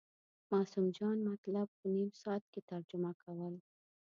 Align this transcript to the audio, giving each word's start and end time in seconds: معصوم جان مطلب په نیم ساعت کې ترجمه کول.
معصوم 0.51 0.85
جان 0.97 1.17
مطلب 1.31 1.67
په 1.77 1.85
نیم 1.95 2.09
ساعت 2.21 2.43
کې 2.51 2.61
ترجمه 2.71 3.11
کول. 3.23 3.53